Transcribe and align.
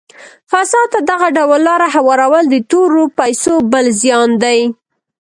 فساد 0.51 0.87
ته 0.93 0.99
دغه 1.11 1.27
ډول 1.37 1.61
لاره 1.69 1.87
هوارول 1.95 2.43
د 2.49 2.55
تورو 2.71 3.03
پیسو 3.19 3.53
بل 3.71 3.85
زیان 4.01 4.29
دی. 4.43 4.59